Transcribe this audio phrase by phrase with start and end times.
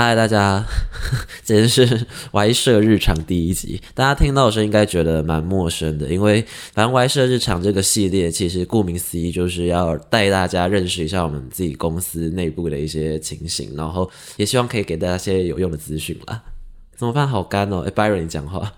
[0.00, 0.64] 嗨，大家，
[1.42, 3.82] 今天是 Y 社日常第一集。
[3.94, 6.40] 大家听到的时候应该觉得蛮陌生的，因为
[6.72, 16.44] 反正 Y 社日常这个系列，其实顾名思义就是要带大家认识一下我们自己公司内部的一些情形，然后也希望可以给大家一些有用的资讯啦。
[16.94, 17.26] 怎么办？
[17.26, 17.80] 好干哦！
[17.84, 18.72] 哎，Byron，你讲话。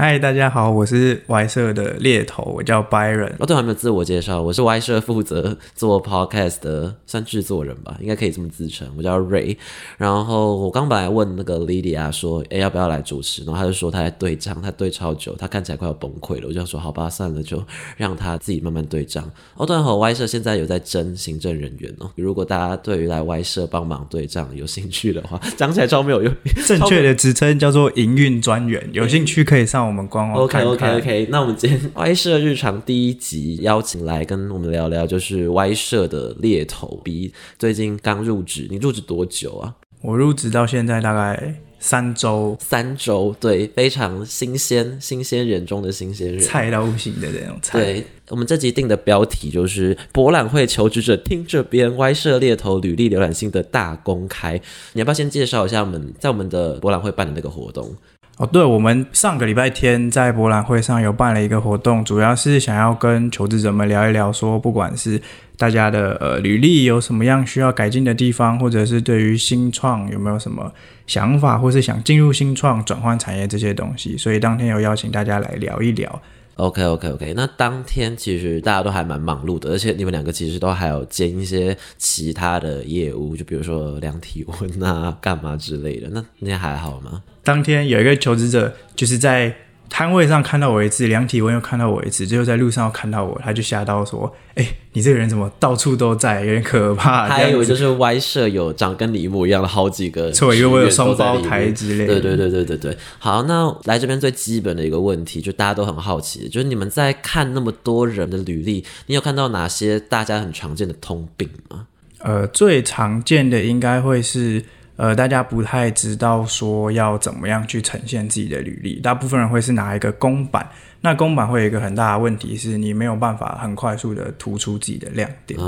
[0.00, 3.34] 嗨，大家好，我是 Y 社的猎头，我叫 Byron。
[3.38, 8.90] 哦，对，还没有自我介绍，我是 Y 社负责做 Podcast 的，算制作人吧，应该可以这么自称。
[8.96, 9.58] 我叫 Ray。
[9.98, 13.44] 然后我刚本来问那个 Lydia 说，哎，要不要来主持？
[13.44, 16.48] 然后他就说他在对账，他对超久，他看起来快要崩溃了。
[16.48, 17.62] 我就说好吧，算了，就
[17.98, 19.30] 让他自己慢慢对账。
[19.54, 26.34] 哦，对和 Y 社现在有在争行政人员哦，如果大家对于来 Y 社帮忙对账有兴趣的话，讲起来超没有用。
[26.66, 29.89] 正确的职称叫做营运专员，有兴趣可以上。
[29.90, 39.74] 我们官网 OK OK OK，那我们今天 Y 社日常第一集邀请来跟我们聊聊，就是 Y 社的猎头 B，最近刚入职，你入职多久啊？
[40.02, 47.80] 我入职到现在大概三周，三周，对，非常新鲜，新鲜人中的新鲜人，菜到不行的那种菜。
[47.80, 54.54] 对，我们这集定的标题就是博览会求职者听这边 Y 社猎头履历浏览性的大公开。
[54.92, 57.92] 你要不要先介绍一下我们在我们的博览会办的那个活动？
[58.40, 65.20] 哦，对，我们上个礼拜天在博览会上有办了一个活动，主要是想要跟求职者们聊一聊，说不管是
[65.58, 70.72] 大家的呃履历有什么样需要改进的地方，或者是对于新创有没有什么
[71.06, 76.22] 想法，或是想进入新创转换产业这些东西，所以当天有邀请大家来聊一聊。
[76.54, 86.08] OK OK OK，那当天其实大家都还蛮忙碌的，而且你们两个其实都还有兼一些其他的业务，就比如说量体温啊、干嘛之类的。
[86.10, 87.22] 那那天还好吗？
[87.42, 89.54] 当天有一个求职者就是在。
[89.92, 102.06] 摊位上看到我一次，量体温又看到我一次，最后在路上又看到我，他就吓到说：“哎，你这个人怎么到处都在，有点可怕。”还有就是歪舍有长跟你一模一样的好几个，错，因为我有双胞胎之类。
[102.06, 102.96] 对对对对对对。
[103.18, 111.88] 好，那来这边最基本的一个问题，就大家都很好奇，就是你们在看那么多人的履历，你有看到哪些大家很常见的通病吗？
[112.20, 114.62] 呃，最常见的应该会是。
[115.00, 120.68] 呃，大家不太知道说要怎么样去呈现自己的履历，大部分人会是拿一个公版，
[121.00, 125.58] 那公版会有一个很大的问题是你没有办法很快速的突出自己的亮点，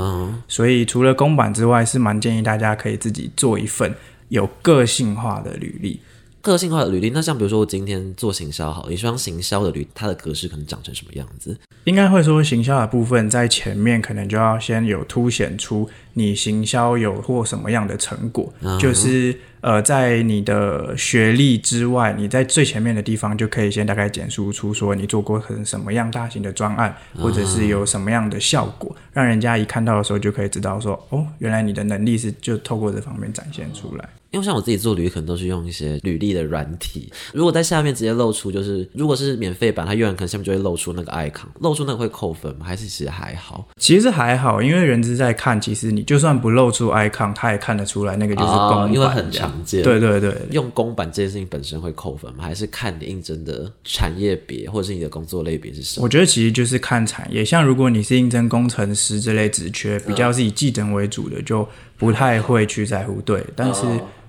[0.47, 3.91] 所以除了公版之外，是蛮建议大家可以自己做一份
[4.29, 5.99] 有个性化的履历。
[6.43, 11.57] 个性化的履历，那像比如说我今天做行销好，一双行销的履，它的格式可能长成什么样子？
[11.85, 34.09] 应该会说行销的部分在前面可能就要先有凸显出你行销有或什么样的成果，就是呃在你的学历之外，你在最前面的地方就可以先大概简述出说你做过很什么样大型的专案，或者是有什么样的效果，让人家一看到的时候就可以知道说哦，原来你的能力是就透过这方面展现出来。
[34.33, 37.07] 因为像我自己做履历，可能都是用一些履历的软体。
[37.33, 42.65] 如果在下面直接露出，就是如果是免费版，它用完可能下面就会露出那个 icon，露出那个会扣分吗？
[42.65, 43.67] 还是其实还好？
[43.77, 49.83] 其实还好，因为人资在看，其实你就算不露出 icon，他也看得出来那个就是公版，因为很常见。
[49.83, 52.43] 对对对，用公版这件事情本身会扣分吗？
[52.43, 56.03] 还是看你应征的产业别或者是你的工作类别是什么？
[56.05, 61.67] 我觉得其实就是看产业，像如果你是应征工程师这类职缺，比较是以技能为主的，就
[61.99, 63.21] 不太会去在乎。
[63.21, 63.85] 对，但是。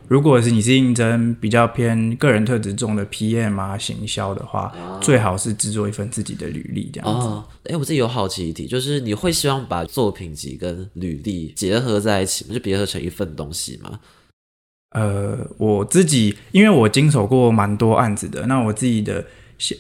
[0.09, 7.27] 如果是你是应征比较偏个人特质重的 PM 啊行销的话，最好是制作一份自己的履历这样子。
[7.71, 12.55] 哎，我自己有好奇一题，就是你会希望把作品集跟履历结合在一起吗？
[12.55, 14.01] 就结合成一份东西吗？
[14.91, 19.25] 呃，我自己因为我经手过蛮多案子的，那我自己的。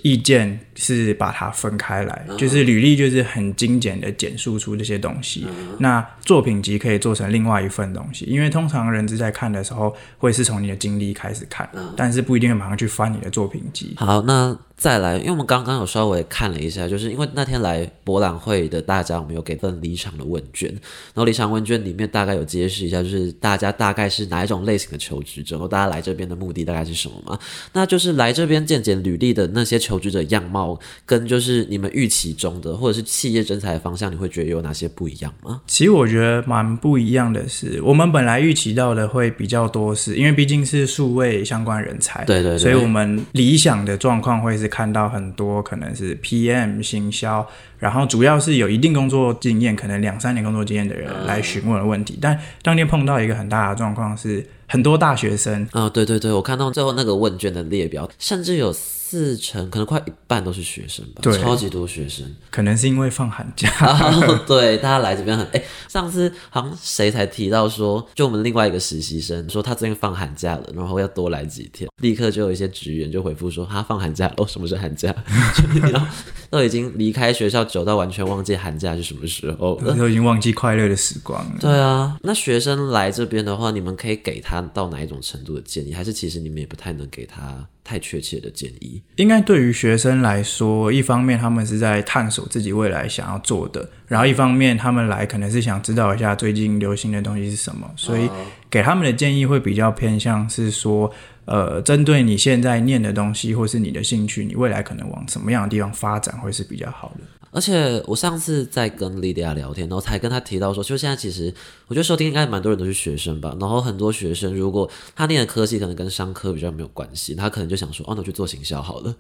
[0.03, 5.47] 意见是把它分开来，就是履历就是很精简的简述出这些东西。
[5.79, 13.95] 那作品集可以做成另外一份东西，因为通常人资在看的时候会是从你的经历开始看，但是不一定会马上去翻你的作品集。
[13.97, 14.57] 好，那。
[14.77, 27.39] 再来，因为我们刚刚有稍微看了一下，就是因为那天来博览会的大家，我们有给份离场的问卷，然后离场问卷里面大概有揭示一下，就是大家大概是哪一种类型的求职者，然后大家来这边的目的大概是什么嘛？
[27.73, 35.63] 那就是来这边见见履历的那些求职者样貌，跟就是你们预期中的或者是企业征才的方向，你会觉得有哪些不一样吗？
[35.69, 44.64] 其实我觉得蛮不一样的是，我们本来预期到的会比较多，是因为毕竟是数位相关人才，对对，所以我们理想的状况会是。
[44.69, 47.47] 看到很多可能是 PM 行销。
[47.79, 52.19] 然后主要是有一定工作经验，可能两三年工作经验的人来询问问题。
[52.21, 58.75] 但当天碰到一个很大的状况是，很多大学生啊，对对对，我看到最后那个问卷的列表，甚至有
[59.15, 62.27] 四成，可能快一半都是学生吧，对超级多学生。
[62.51, 75.15] 可能是因为放寒假， 啊，对，大家来这边很哎、上次好像谁才提到说，就我们另外一个实习生说他最近放寒假了，然后要多来几天，立刻就有一些职员就回复说他放寒假了，哦，什么是寒假？
[76.55, 79.93] 都已经离开学校久到完全忘记寒假是什么时候了。
[79.97, 81.57] 都已经忘记快乐的时光了。
[81.59, 85.93] 对啊，那学生来这边的话，你们可以给他到哪一种程度的建议？
[85.93, 89.03] 还是其实你们也不太能给他太确切的建议？
[89.17, 98.31] 应该对于学生来说，一方面他们是在探索自己未来想要做的，然后一方面他们来可能是想知道一下最近流行的东西是什么，所以
[98.71, 101.13] 给他们的建议会比较偏向是说，
[101.47, 107.25] 呃，针对你现在念的东西或是你的兴趣，你未来可能往什么样的地方发展会是比较好的。
[107.51, 111.55] 而且我上次在跟莉迪亚聊天，然后才跟她提到说，就现在其实
[111.87, 119.15] 我觉得收听应该蛮多人都是学生吧，然后很多学生如果他念的科系可能跟商科比较没有关系，他可能就想说，哦，那我去做行销好了。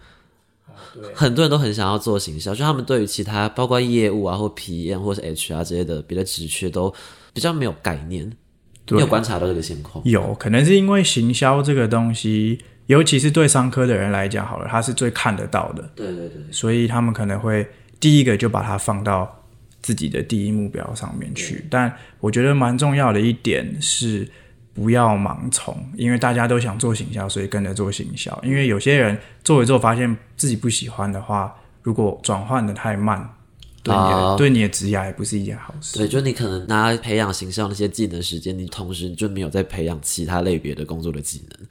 [1.15, 6.93] 很多人都很想要做行销，就他们对于其他包括业务啊或 PM 或是 HR 这些的别的职缺都
[7.32, 8.32] 比较没有概念。
[8.90, 10.04] 你有观察到这个情况？
[10.04, 17.66] 有可能是因为行销这个东西，尤其是对商科的人来讲，好了，他是最看得到的，对对对，所以他们可能会
[17.98, 19.42] 第一个就把它放到
[19.81, 21.64] 自己的第一目标上面去。
[21.70, 21.90] 但
[22.20, 24.28] 我觉得蛮重要的一点是，
[24.75, 28.38] 不要盲从，因为大家都想做行销，所以跟着做行销。
[28.44, 33.34] 因为有些人做一做发现自己不喜欢的话，如果转换的太慢，
[33.84, 35.98] 对你的、哦对你的职业也不是一件好事。
[35.98, 41.69] 对，就你可能拿来培养形象那些技能时间，你同时就没有在培养其他类别的工作的技能。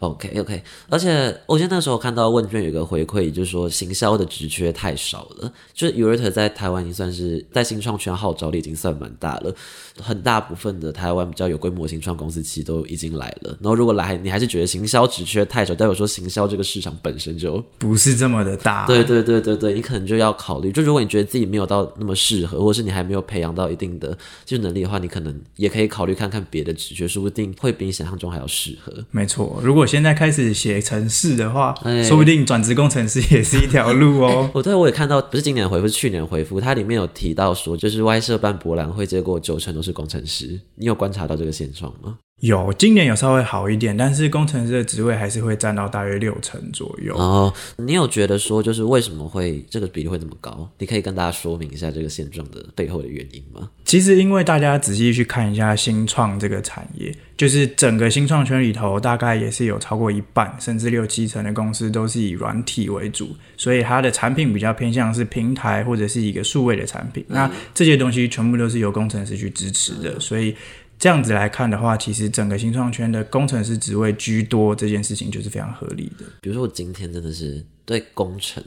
[0.00, 5.52] OK OK，而且我记得那时候看到问卷有一个回馈，就是说行销的职缺太少了。
[5.72, 9.54] 就是 Urate 在台湾已经算是在新创圈号召力已经算蛮大了，
[10.00, 13.56] 很大部分的台湾比较有规模的新创公司其实都已经来了。
[13.60, 18.86] 然后如果来你还是觉得行销职缺太少，代表说行销这个市场本身就不是这么的大。
[18.86, 28.92] 对对对对对，你可能就要考虑，就如果你觉得自己没有到那么适合，或者是你还没有培养到一定的技术能力的话，你可能也可以考虑看看别的职缺，说不定会比你想象中还要适合。
[29.10, 34.50] 没错，如果现在开始写程式的话，哎说不定转职工程师也是一条路哦。
[34.54, 40.60] 我 对我也看到，不是今年回复，是去年回复，它里面有提到说，就是外设办博览会，结果九成都是工程师。
[40.76, 42.18] 你有观察到这个现状吗？
[42.44, 47.14] 有，今年有稍微好一点，但是工程师的职位还是会占到大约六成左右。
[47.16, 50.68] 然后你有觉得说，就是为什么会这个比例会这么高？
[50.76, 53.70] 你可以跟大家说明一下这个现状的背后的原因吗？
[53.86, 67.24] 其实，因为大家仔细去看一下新创这个产业，就是整个新创圈里头，大概也是有超过一半，甚至六七成的公司都是以软体为主，所以它的产品比较偏向是平台或者是一个数位的产品。
[67.28, 70.54] 那这些东西全部都是由工程师去支持的，所以
[71.04, 76.24] 这样子来看的话，其实整个新创圈的工程师职位居多，这件事情就是非常合理的。
[76.40, 78.64] 比如说我今天真的是对工程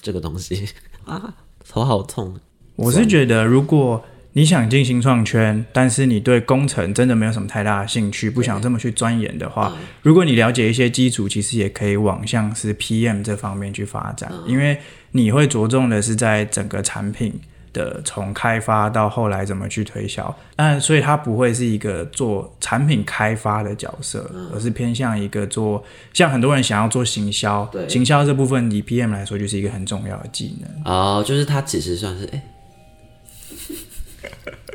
[0.00, 0.66] 这个东西
[1.04, 1.34] 啊，
[1.68, 2.40] 头好痛。
[2.76, 4.02] 我是觉得，如果
[4.32, 14.78] 你想进新创圈，但是你对工程真的没有什么太大的兴趣，不想这么去钻研的话，如果你了解一些基础，其实也可以往像是 PM 这方面去发展，因为
[15.10, 17.38] 你会着重的是在整个产品
[17.74, 25.84] 的从开发到后来怎么去推销，但所以他不会是一个做产品开发的角色，而是偏向一个做
[26.14, 30.94] 像很多人想要做行销，对行销这部分以 PM 来说就是一个很重要的技能。
[30.94, 32.42] 哦，就是他其实算是哎。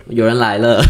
[0.10, 0.82] 有人来了，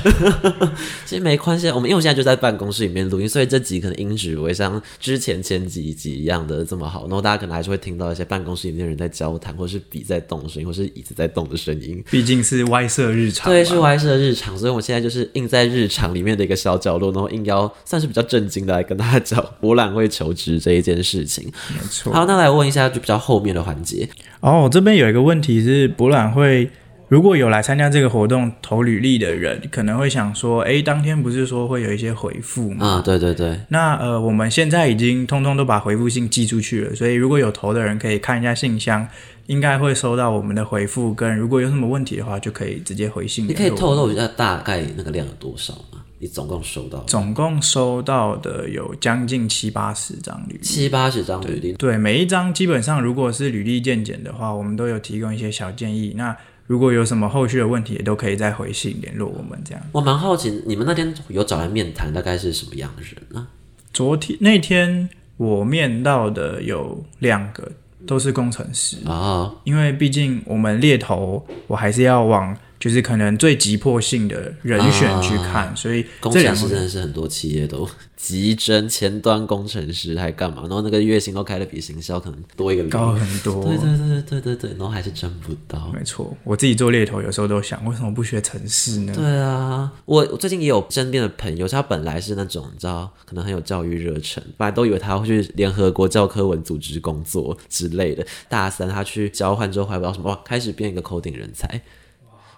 [1.05, 12.03] 其实没关系，我们因为我现在就在办公室里面录音，所以这集可能音质不会像之前前几集一样的这么好，然后大家可能还是会听到一些办公室里面的人在交谈，或是笔在动的声音，或是椅子在动的声音。
[12.09, 21.51] 毕竟是歪色日常嘛，对，是歪设日常，所以我现在就是硬在日常里面的一个小角落，然后硬要算是比较震惊的来跟大家讲博览会求职这一件事情。
[21.73, 22.13] 没错。
[22.13, 24.07] 好，那来问一下就比较后面的环节，
[24.39, 26.69] 哦，这边有一个问题是，博览会
[27.09, 32.85] 如果有来参加这个活动投履历的人，可能会想说，诶，当天不是说会有一些回复吗？
[32.85, 39.07] 啊、对对对，那呃，我们现在已经通通都把回复信寄出去了，所以如果有投的人可以看一下信箱，
[39.47, 41.11] 应该会收到我们的回复。
[41.11, 43.47] 跟如果有什么问题的话，就可以直接回信。
[43.47, 46.03] 你可以透露一下大概那个量有多少吗？
[46.19, 50.59] 你总共收到总共收到的有将近七八十张履历。
[50.59, 56.13] 七八十张履历，对，每一张基本上如果是履历见检的话，我们都有提供一些小建议。
[56.15, 56.35] 那
[56.69, 59.59] 如果有什么后续的问题，也都可以再回信联络我们。
[59.65, 63.47] 这样，我蛮好奇，你们那天有找来面谈，大概是什么样的人呢、
[63.91, 67.71] 昨天那天我面到的有两个
[68.05, 80.61] 都是工程师，啊，因为毕竟我们猎头，我还是要往就是可能最急迫性的人选去看，所以工程师真的是很多企业都 急征前端工程师，还干嘛？
[80.63, 82.83] 然后那个月薪都开的比行销可能多一个。
[82.89, 83.63] 高很多。
[83.65, 85.91] 对对对对对对，然后还是争不到。
[85.93, 89.13] 没错，我自己做猎头有时候都想，为什么不学城市呢？
[89.15, 98.25] 对啊，我我最近也有身边的朋友，他本来是那种你知道，可能很有教育热忱，本来都以为他会去联合国教科文组织工作之类的。
[98.49, 101.81] 大三他去交换之后，还不知道什么，哇，开始变一个 coding 人才。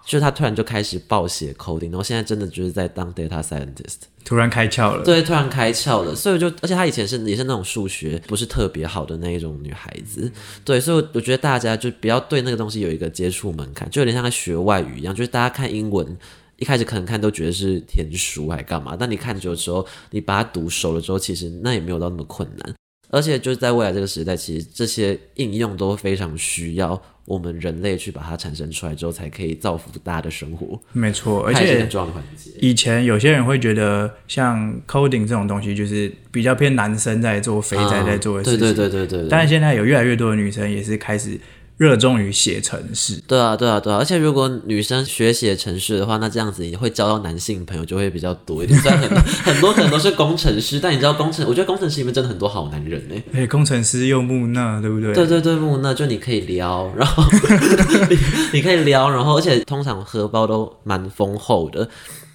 [0.04, 4.02] 就是他突然就开始暴写 coding，然后现在真的就是在当 data scientist。
[4.24, 5.04] 突然开窍了。
[5.04, 10.30] 对，突然开窍了，所以我就，而且她以前是也是那种数学不是特别好的那一种女孩子，
[10.64, 16.16] 对，所以我觉得大家就不要对那个东西有一个接触门槛，就有点像在学外语一样，就是大家看英文。
[16.58, 22.74] 一开始可能看都觉得是天书还干嘛，但你看久的时候，你把它读熟了之后，其实那也没有到那么困难。
[23.12, 32.50] 而且就是在未来这个时代，其实这些应用都非常需要我们人类去把它产生出来之后，才可以造福大家的生活，没错，而且它也是很重要的环节。
[32.58, 38.58] 以前有些人会觉得，像 coding 这种东西，就是比较偏男生在做、肥宅在做的事情。
[38.58, 39.28] 对对对对对对。
[39.28, 41.38] 但是现在有越来越多的女生也是开始
[41.82, 43.20] 热衷于写程式。
[43.26, 43.96] 对啊，对啊，对啊！
[43.96, 48.78] 而且如果女生学写程式的话，那这样子也会交到男性朋友就会比较多一点。
[48.78, 53.16] 虽然很多 很多可能都是工程师，但你知道工程，我觉得工程师里面真的很多好男人呢。
[53.32, 55.12] 而且工程师又木讷，对不对？
[55.12, 57.24] 对对对，木讷就你可以撩，然后
[58.08, 58.16] 你
[58.52, 61.88] 你可以撩，然后而且通常荷包都蛮丰厚的，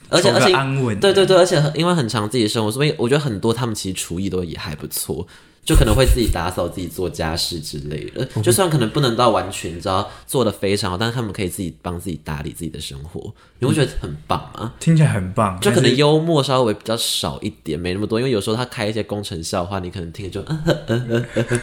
[0.10, 1.00] 而且而且安稳。
[1.00, 5.26] 对对对，而且因为很长自己的生活，所以我觉得很多他们其实厨艺都也还不错，
[5.68, 8.26] 就可能会自己打扫、自己做家事之类的。
[8.42, 14.74] 就算可能不能到完全你知道做的非常好，但是他们可以自己帮自己打理自己的生活，你会觉得很棒吗？
[14.80, 21.62] 听起来很棒，就可能幽默稍微比较少一点，没那么多，因为有时候他开一些工程笑话，你可能听着就嗯嗯嗯嗯嗯，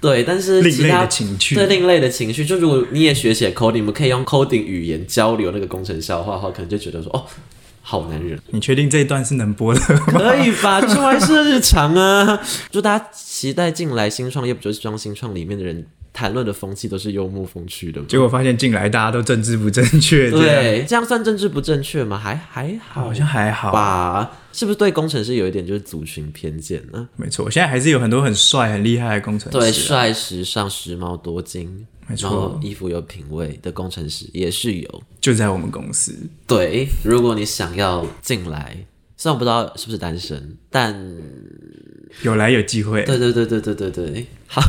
[0.00, 7.24] 对，但是另类其他的情绪对另类的情绪，就如果你也学写 coding，你们可以用 coding 语言交流那个工程笑话的话，可能就觉得说哦，
[7.90, 9.80] 好男人，你确定这一段是能播的？
[9.80, 10.78] 可以吧？
[10.78, 12.38] 这还是日常啊，
[12.70, 15.86] 祝大家期待进来新创业，不就是装新创里面的人
[16.18, 18.02] 谈论的风气都是幽默风趣的？
[18.06, 22.18] 结果发现进来大家都政治不正确，对，这样算政治不正确吗？
[22.18, 23.70] 还还好好像还好。
[23.70, 24.28] 吧？
[24.52, 27.08] 是不是对工程师有一点就是族群偏见呢？
[27.14, 29.60] 没错，现在还是有很多很帅、很厉害的工程师啊。
[29.60, 35.02] 对，帅、时尚、时髦、多金，没错然后衣服有品味的工程师也是有。
[35.20, 36.12] 就在我们公司。
[36.48, 38.76] 对，如果你想要进来，
[39.20, 40.96] 虽然我不知道是不是单身，但
[42.22, 43.02] 有来有机会。
[43.02, 44.62] 对对对对对对对，好，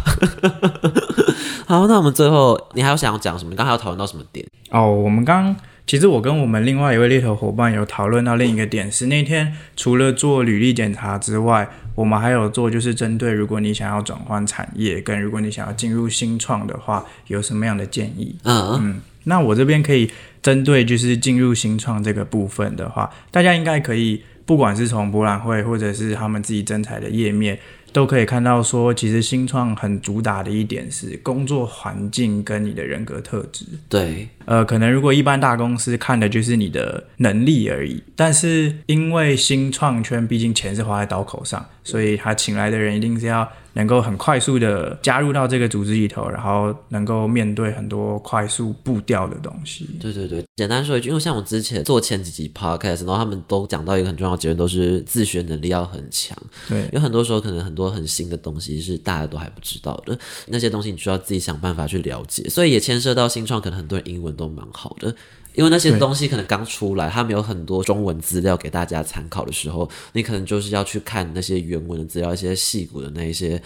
[1.68, 3.52] 好，那我们最后你还有想要讲什么？
[3.52, 4.44] 你刚才有讨论到什么点？
[4.72, 18.36] 哦，我们刚其实我跟我们另外一位猎头伙伴有讨论到另一个点是，那天除了做履历检查之外，我们还有做就是针对如果你想要转换产业，跟如果你想要进入新创的话，有什么样的建议？
[18.44, 20.10] 嗯，嗯，那我这边可以
[20.42, 27.60] 针对就是进入新创这个部分的话，大家应该可以，不管是从博览会或者是他们自己征才的页面，
[27.94, 33.64] 都可以看到说，其实新创很主打的一点是工作环境跟你的人格特质。
[33.88, 49.90] 对，呃，可能如果一般大公司看的就是你的能力而已，但是因为新创圈毕竟钱是花在刀口上，所以他请来的人一定是要能够很快速的加入到这个组织里头，然后能够面对很多快速步调的东西。
[50.00, 56.38] 对对对，简单说一句，因为像我之前做前几集 podcast，然后他们都讲到一个很重要的结论，都是自学能力要很强。
[56.68, 65.16] 对，有很多时候可能很多很新的东西是大家都还不知道的，那些东西你需要自己想办法去了解，所以也牵涉到新创，可能很多人英文都蛮好的。
[65.54, 73.62] 因为那些东西可能刚出来，他们有很多中文资料给大家参考的时候，你可能就是要去看那些原文的资料，一些细骨的那一些，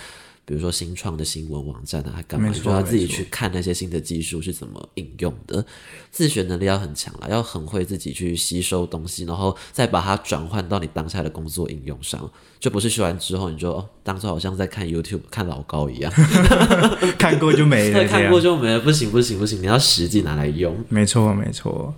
[0.45, 5.65] 比如说新创的新闻网站啊，干嘛，你就要自己去看那些新的技术是怎么应用的。
[6.11, 16.11] 自学能力要很强啦，要很会自己去吸收东西，然后再把它转换到你当下的工作应用上，就不是学完之后你就哦当做好像在看 YouTube 看老高一样，
[17.17, 18.03] 看过就没了。
[18.09, 20.75] 看过就没了，不行不行不行，你要实际拿来用。
[20.89, 21.95] 没错没错。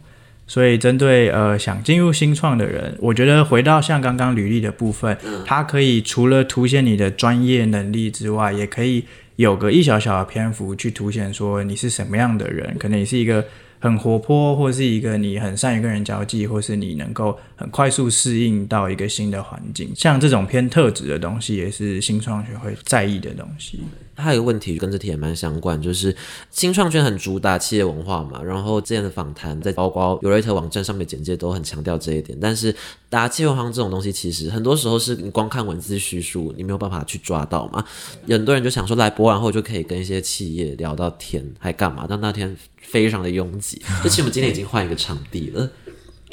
[0.48, 9.06] 所以针对呃想进入新创的人，我觉得回到像刚刚履历的部分，它可以除了凸显你的专业能力之外，也可以
[9.38, 13.44] 有个一小小的篇幅去凸显说你是什么样的人，可能你是一个
[13.80, 23.80] 很活泼，或是一个你很善于跟人交际，或是你能够很快速适应到一个新的环境，像这种偏特质的东西，也是新创学会在意的东西。
[24.18, 26.16] 还有一个问题跟这题也蛮相关，就是
[26.50, 32.38] 新创圈很主打企业文化嘛，然后之前的访谈在包括尤瑞特网站上面简介都很强调这一点。
[32.42, 32.74] 但是
[33.10, 37.84] 打企业文化这种东西，其实很多时候是你光看文字叙述，你没有办法去抓到嘛。
[38.30, 42.06] 很多人就想说来博完后就可以跟一些企业聊到天，还干嘛？
[42.08, 42.56] 但那天
[42.96, 45.70] 非常的拥挤，而且我们今天已经换一个场地了。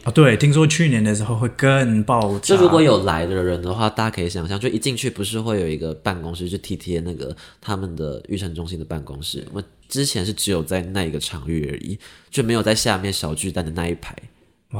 [0.04, 2.54] 哦，对，听说去年的时候会更爆炸。
[2.54, 9.44] 就如果有来的人的话，大家可以想象，就一进去不是会有一个办公室，就 T T 那个他们的育成中心的办公室。
[9.52, 11.98] 我之前是只有在那一个场域而已，
[12.30, 14.16] 就没有在下面小巨蛋的那一排，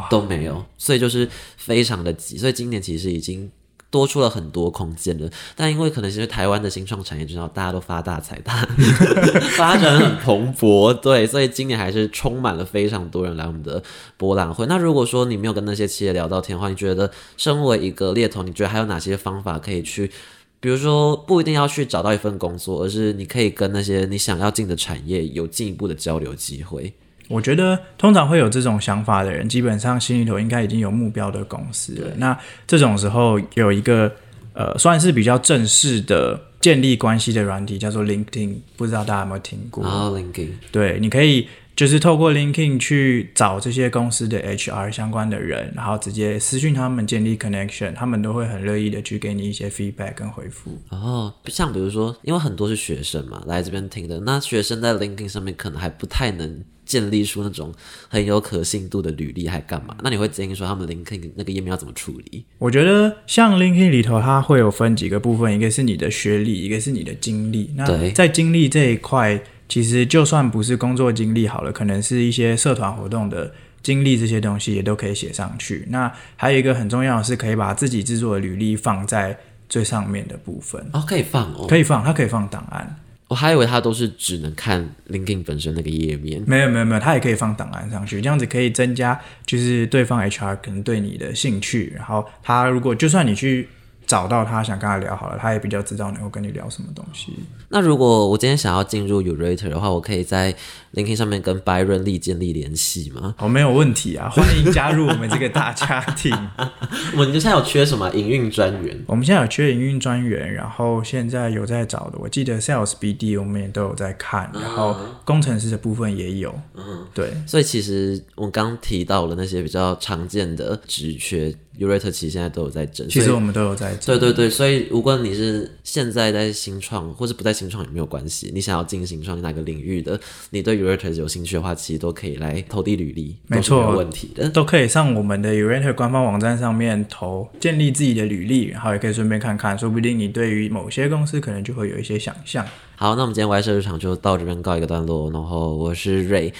[0.08, 2.38] 都没有，所以就是非常的挤。
[2.38, 3.50] 所以今年其实已经。
[3.92, 8.66] 多出了很多空间了，但因为可能是台湾的新创产业，知道大家都发大财，大
[9.54, 13.82] 发展很蓬勃，对，所以今年还是充满了非常多人来我们的
[14.16, 14.64] 博览会。
[14.66, 20.10] 那如果说你没有跟那些企业聊到天的话，你觉得身为一个猎头，你觉得还有哪些方法可以去，
[20.58, 26.94] 比如说不一定要去找到一份工作，而是你可以跟那些你想要进的产业有进一步的交流机会？
[27.28, 32.10] 我觉得通常会有这种想法的人，基本上心里头应该已经有目标的公司了。
[32.16, 34.12] 那这种时候有一个
[34.54, 39.82] 呃，算是比较正式的建立关系的软体，叫做 LinkedIn，不知道大家有没有听过？
[39.82, 50.78] 啊，LinkedIn，对，你可以就是透过 LinkedIn 去找这些公司的 HR 相关的人，然后直接私讯他们建立 connection，他们都会很乐意的去给你一些 feedback 跟回复。
[50.90, 56.62] 哦，像比如说，因为很多是学生嘛，来这边听的，那学生在 LinkedIn 上面可能还不太能。
[56.92, 57.72] 建立出那种
[58.10, 59.96] 很有可信度的履历还干嘛？
[60.02, 62.44] 那你会建议说他们 LinkedIn 那个页面要怎么处理？
[62.58, 67.70] 我觉得像 LinkedIn 里头，它会有分几个部分，一个是你的学历，一个是你的经历。
[67.74, 73.50] 那在经历这一块，其实就算不是工作经历好了，可能是一些社团活动的
[73.82, 75.86] 经历，这些东西也都可以写上去。
[75.88, 80.84] 那还有一个很重要的是，可以把自己制作的履历放在最上面的部分。
[80.92, 82.98] 哦，可以放哦，可以放，它可以放档案。
[83.32, 93.66] 我还以为它都是只能看 LinkedIn 本身那个页面，没有没有没有，它也可以放档案上去，这样子可以增加就是对方 HR 可能对你的兴趣，然后他如果就算你去。
[94.12, 97.32] 找到他想跟他聊好了，他也比较知道能够跟你聊什么东西。
[97.70, 100.54] 那如果我今天想要进入 Urator 的话，我可以在
[100.92, 103.34] LinkedIn 上面跟 Byron 立建立联系吗？
[103.38, 106.30] 哦，没有问题啊，欢迎加入我们这个大家庭。
[107.16, 109.02] 我们现在有缺什么营运专员？
[109.06, 116.54] 我们现在有缺营运专员，然后现在有在找的，我记得 Sales BD 我们也都有在看，然后工程师的部分也有。
[116.74, 117.32] 嗯，对。
[117.46, 121.54] 所以其实我刚提到了那些比较常见的职缺。
[121.78, 124.06] U r a t 其实现在都有在整，其实我们都有在整。
[124.06, 142.66] 对对对，所以如果你是现在在新创，或是不在新创也没有关系，你想要进新创哪个领域的，你对 u r a t 有兴趣的话，其实都可以来投递履历，没错，没有问题的，都可以上我们的 u r a t 官方网站上面投，建立自己的履历，然后也可以顺便看看，说不定你对于某些公司可能就会有一些想象。
[142.96, 146.52] 好，那我们今天 Y 社日常就到这边告一个段落，然后我是 Ray，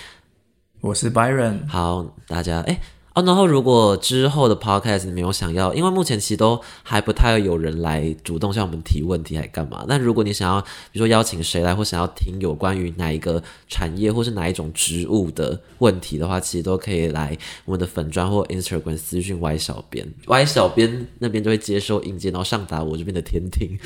[0.81, 2.81] 我是 Byron，好，大家哎。
[3.15, 9.85] 哦，然后如果之后的 podcast 你没有想要，因为目前其实都还不太有人来主动向我们提问题，还干嘛？
[9.87, 10.59] 那如果你想要，
[10.91, 23.79] 比如说邀请谁来，或想要听有关于哪一个产业或是哪一种植物的问题的话，其实都可以来我们的粉砖或 Instagram 私讯 Y 小编，Y 小编那边就会接收引荐，然后上达我这边的天听，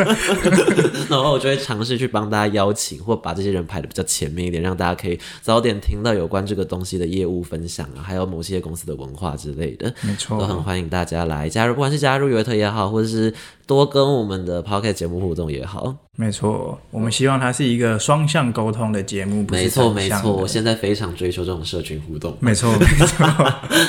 [1.10, 8.45] 然后我就会尝试去帮大家邀请，或把这些人排的比较前面一点，让大家可以早点听到有关这个东西的业务分享啊，还有某。
[8.46, 13.34] 这些公司的文化之类的，没错，都很欢迎大家来加入，不管是加入约特也好，或者是
[13.66, 15.92] 多跟我们的 p o c k e t 节目互动也好。
[16.14, 19.44] 没错，我们希望它是一个双向沟通的节目。
[19.50, 22.36] 没错，没错，我现在非常追求这种社群互动。
[22.38, 23.26] 没错， 没错。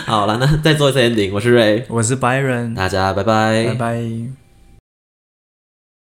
[0.05, 4.46] 好了，那再做一次 ending，我是 Ray，我是 Byron，大家拜拜，拜拜。